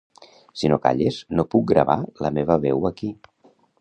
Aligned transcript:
Si 0.61 0.69
no 0.71 0.77
calles 0.85 1.19
no 1.39 1.45
puc 1.51 1.67
gravar 1.73 1.99
la 2.27 2.33
meva 2.39 2.59
veu 2.65 2.91
aquí. 2.93 3.11